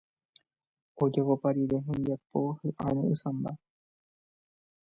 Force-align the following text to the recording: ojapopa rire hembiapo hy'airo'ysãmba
ojapopa 1.03 1.47
rire 1.55 1.77
hembiapo 1.87 2.39
hy'airo'ysãmba 2.61 3.51